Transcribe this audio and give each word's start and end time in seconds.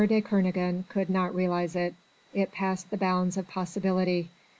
de 0.01 0.19
Kernogan 0.19 0.83
could 0.89 1.11
not 1.11 1.35
realise 1.35 1.75
it. 1.75 1.93
It 2.33 2.51
passed 2.51 2.89
the 2.89 2.97
bounds 2.97 3.37
of 3.37 3.47
possibility. 3.47 4.31